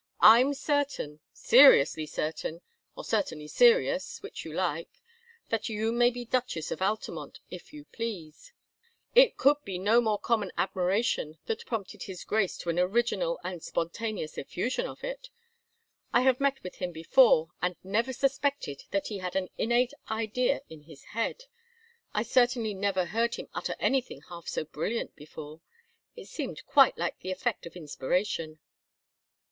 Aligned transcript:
I'm 0.19 0.55
certain, 0.55 1.19
seriously 1.31 2.07
certain, 2.07 2.61
or 2.97 3.03
certainly 3.05 3.47
serious, 3.47 4.19
which 4.23 4.43
you 4.43 4.51
like, 4.51 4.89
that 5.49 5.69
you 5.69 5.91
may 5.91 6.09
be 6.09 6.25
Duchess 6.25 6.71
of 6.71 6.81
Altamont, 6.81 7.39
if 7.51 7.71
you 7.71 7.85
please. 7.85 8.51
It 9.13 9.37
could 9.37 9.57
be 9.63 9.77
no 9.77 10.01
common 10.17 10.51
admiration 10.57 11.37
that 11.45 11.67
prompted 11.67 12.01
his 12.01 12.23
Grace 12.23 12.57
to 12.57 12.69
an 12.71 12.79
original 12.79 13.39
and 13.43 13.61
spontaneous 13.61 14.39
effusion 14.39 14.87
of 14.87 15.03
it. 15.03 15.29
I 16.11 16.21
have 16.21 16.39
met 16.39 16.63
with 16.63 16.77
him 16.77 16.91
before, 16.91 17.49
and 17.61 17.75
never 17.83 18.11
suspected 18.11 18.85
that 18.89 19.05
he 19.05 19.19
had 19.19 19.35
an 19.35 19.49
innate 19.59 19.93
idea 20.09 20.61
in 20.67 20.81
his 20.81 21.03
head. 21.13 21.43
I 22.11 22.23
certainly 22.23 22.73
never 22.73 23.05
heard 23.05 23.35
him 23.35 23.49
utter 23.53 23.75
anything 23.79 24.23
half 24.29 24.47
so 24.47 24.65
brilliant 24.65 25.15
before 25.15 25.61
it 26.15 26.25
seemed 26.25 26.65
quite 26.65 26.97
like 26.97 27.19
the 27.19 27.29
effect 27.29 27.67
of 27.67 27.75
inspiration." 27.75 28.57